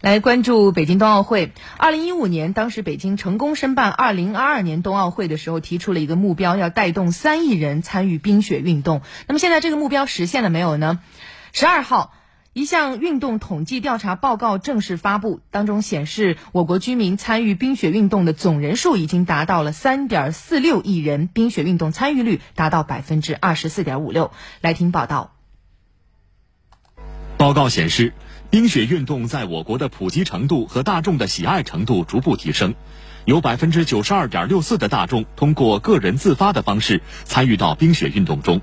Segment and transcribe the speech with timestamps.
[0.00, 1.52] 来关注北京冬奥会。
[1.76, 9.02] 二零一五年，当时北京成功申办二零二二年冬奥会的时候，提出了一个目标，要带动三亿人参与冰雪运动。
[9.26, 11.00] 那么现在这个目标实现了没有呢？
[11.52, 12.14] 十二号，
[12.52, 24.30] 一项运动统计调查报告正式发布，当中显示，我国居民参与冰雪运动的总人数已经达到了三点四六亿人，冰雪运动参与率达到百分之二十四点五六。
[24.60, 25.34] 来听报道。
[27.36, 28.12] 报告显示。
[28.50, 32.74] 冰雪运动在我国的普及程度和大众的喜爱程度逐步提升，
[33.26, 38.62] 有百分之九十二点六四的大众通过个人自发的方式参与到冰雪运动中。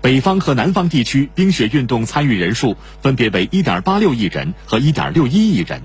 [0.00, 5.82] 北方和南方地区冰雪运动参与人数分别为一点八六亿人和一点六一亿人。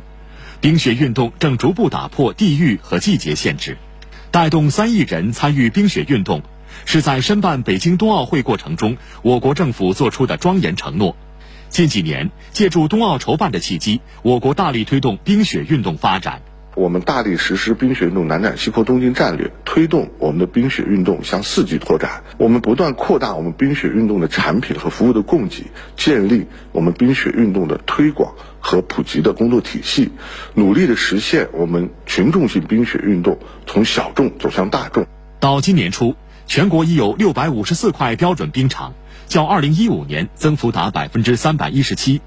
[0.61, 3.77] 冰雪运动正逐步打破地域和季节限制，
[4.31, 6.43] 带动三亿人参与冰雪运动，
[6.85, 11.17] 是在申办北京冬奥会过程中我国政府作出的庄严承诺。
[11.73, 16.43] 近几年，借助冬奥筹办的契机，我国大力推动冰雪运动发展。
[16.75, 22.21] 我们大力实施冰雪运动南展西扩东进战略，推动我们的冰雪运动向四级拓展。
[22.37, 25.63] 我们不断扩大我们冰雪运动的产品和服务的供给，
[25.97, 30.11] 建立我们冰雪运动的推广和普及的工作体系，
[30.53, 35.07] 努力的实现我们群众性冰雪运动从小众走向大众。
[35.39, 36.13] 到今年初，
[36.45, 38.93] 全国已有六百五十四块标准冰场。
[39.33, 42.21] 较二零一五年增幅达百分之三百一十七，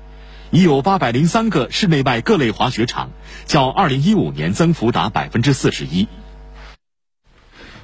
[0.51, 3.11] 已有八百零三个室内外各类滑雪场，
[3.45, 6.09] 较二零一五年增幅达百分之四十一。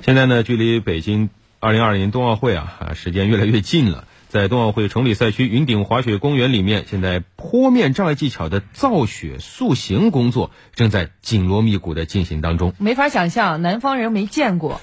[0.05, 4.09] 现在呢，距离北京二零二二年冬奥会啊啊时间越来越近了。
[4.27, 12.75] 在冬奥会崇礼赛区云顶滑雪公园里面，现在坡面障碍技巧的造雪塑形工作正在紧锣密鼓的进行当中。
[12.79, 14.81] 没法想象，南方人没见过，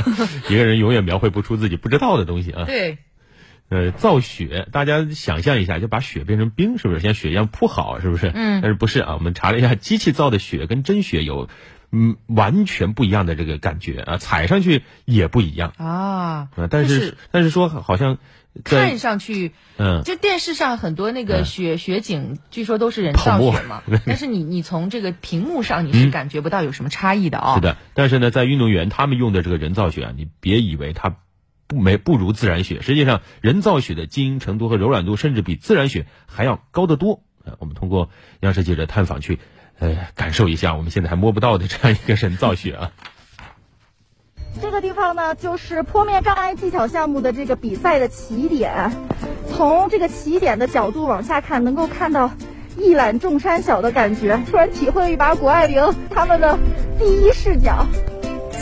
[0.48, 2.64] 一个人永远描绘不出自己不知道的东西啊。
[2.64, 2.96] 对。
[3.72, 8.30] 呃，造雪，大家想象一下，就把雪变成冰，是不是像雪一样铺好，是不是？
[8.34, 8.60] 嗯。
[8.60, 9.14] 但是不是啊？
[9.14, 11.48] 我们查了一下，机器造的雪跟真雪有，
[11.90, 15.86] 嗯，完全不一样的这个感觉啊，踩上去也不一样啊。
[16.54, 18.18] 啊，但是但是说好像
[18.62, 23.82] 看上去，嗯，就电视上很多那个雪雪景，据说都是人造雪嘛。
[24.04, 27.54] 但是你你从这个屏幕上你是感觉不到有什么差异的啊。
[27.54, 31.16] 是的，但是呢，在运动员他们用的这个人造雪啊，你别以为它。
[31.72, 37.22] 不没不如自然雪，实际上人造雪的晶莹程度和柔软度甚至比自然雪还要高得多。
[37.44, 38.10] 呃，我们通过
[38.40, 39.38] 央视记者探访去，
[39.78, 42.92] 呃，感受一下我们现在还摸不到的这样一个人造雪啊。
[44.60, 48.92] 这个地方呢，就是坡面障碍技巧项目的这个比赛的起点。
[49.48, 52.30] 从这个起点的角度往下看，能够看到
[52.76, 56.58] 一览众山小的感觉，突然体会一把谷爱凌他们的
[56.98, 57.86] 第一视角。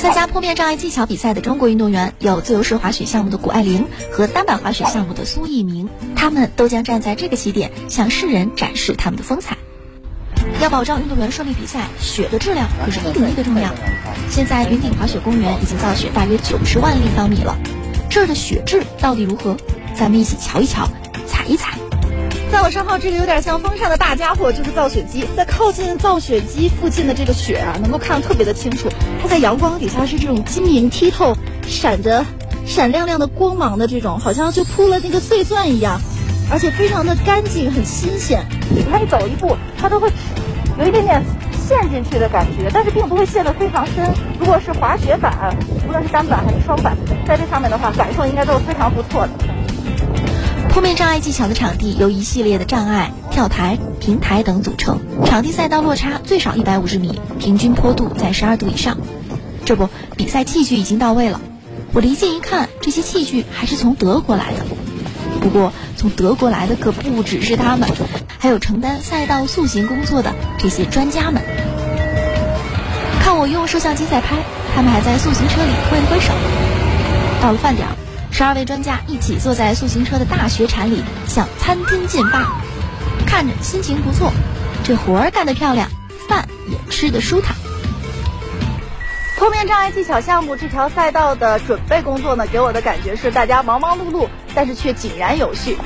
[0.01, 9.59] 参加坡面障碍技巧比赛的中国运动员有自由式滑雪项目的谷爱凌和单板滑雪项目的苏翊鸣，他们都将站在这个起点，向世人展示他们的风采。
[10.63, 13.69] 要保障运动员顺利比赛，雪的质量可是一等一的重要。
[14.31, 17.55] 现在云顶滑雪公园已经造雪大约九十万立方米了，
[18.09, 19.55] 这儿的雪质到底如何？
[19.95, 20.89] 咱们一起瞧一瞧，
[21.27, 21.79] 踩一踩。
[22.51, 25.25] 在我身后，这个有点像风扇的大家伙就是造雪机。
[25.37, 28.89] 在靠近造雪机附近的这个雪啊，能够看得特别的清楚。
[29.23, 32.25] 它在阳光底下是这种晶莹剔透、闪着
[32.67, 36.01] 闪亮亮的光芒的这种，好像就铺了那个碎钻一样，
[36.51, 38.45] 而且非常的干净，很新鲜。
[38.69, 40.11] 你看，你走一步，它都会
[40.79, 41.23] 有一点点
[41.53, 44.13] 陷进去的感觉，但是并不会陷得非常深。
[44.41, 45.57] 如果是滑雪板，
[45.89, 46.97] 无论是单板还是双板，
[47.27, 49.31] 在这上面的话，感受应该都是非常不错的。
[50.71, 58.97] 扑面障碍技巧的场地由一系列的障碍、跳台、平台等组成，场地赛道落差最少一百五十米，平均坡度在十二度以上。
[59.65, 61.41] 这不，比赛器具已经到位了。
[61.93, 64.65] 我离近一看，这些器具还是从德国来的。
[65.41, 67.89] 不过，从德国来的可不只是他们，
[68.39, 71.43] 还有承担赛道塑形工作的这些专家们。
[73.21, 74.37] 看我用摄像机在拍，
[74.75, 76.33] 他们还在塑形车里挥了挥手。
[77.43, 77.97] 到了饭点儿。
[78.41, 82.51] 十二位专家一起坐在塑形车的大雪铲里，向餐厅进发，
[83.27, 84.33] 看着心情不错，
[84.83, 85.91] 这活儿干得漂亮，
[86.27, 87.55] 饭也吃得舒坦。
[89.37, 95.77] 坡面障碍技巧项目这条赛道的准备工作呢，给我的感觉是大家忙忙碌碌，但是却井然有序。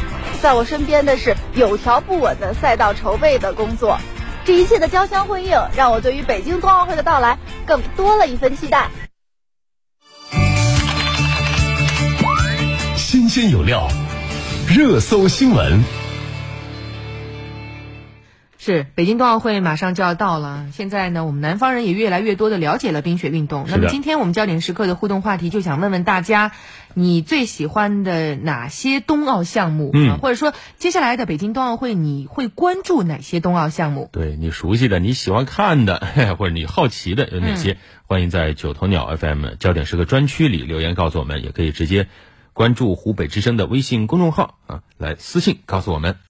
[0.40, 3.98] 在我身边的是有条不紊的赛道筹备的工作，
[4.44, 7.36] 这一切的交相辉映，让我对于北京冬奥会的到来
[7.66, 8.90] 更多了一份期待。
[13.34, 13.88] 新鲜有料，
[14.68, 15.82] 热搜新闻。
[18.56, 23.66] 是，北京冬奥会马上就要到了，现在呢，我们南方人也越来越多的了解了冰雪运动。
[23.68, 26.52] 那么今天我们焦点时刻的互动话题就想问问大家，
[26.94, 29.90] 你最喜欢的哪些冬奥项目？
[29.92, 34.10] 嗯，或者说接下来的北京冬奥会你会关注哪些冬奥项目？
[34.12, 36.06] 对你熟悉的、你喜欢看的，
[36.38, 37.78] 或者你好奇的有哪些？
[38.06, 42.06] 欢迎在九头鸟 FM 焦点时刻专区里留言告诉我们，也可以直接
[42.54, 46.16] 关注湖北之声的微信公众号啊，来私信告诉我们。